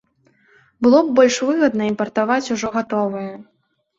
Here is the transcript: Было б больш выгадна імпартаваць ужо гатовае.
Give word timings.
Было 0.85 1.01
б 1.09 1.13
больш 1.19 1.37
выгадна 1.49 1.83
імпартаваць 1.91 2.51
ужо 2.57 2.67
гатовае. 2.79 3.29